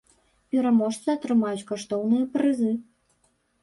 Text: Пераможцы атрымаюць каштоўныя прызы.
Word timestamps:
Пераможцы 0.55 1.07
атрымаюць 1.15 1.67
каштоўныя 1.71 2.25
прызы. 2.37 2.77